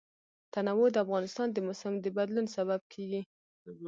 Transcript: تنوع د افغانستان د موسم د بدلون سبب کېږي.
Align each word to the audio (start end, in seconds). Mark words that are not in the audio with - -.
تنوع 0.53 0.87
د 0.91 0.97
افغانستان 1.05 1.47
د 1.51 1.57
موسم 1.67 1.93
د 1.99 2.05
بدلون 2.17 2.45
سبب 2.55 2.81
کېږي. 2.93 3.21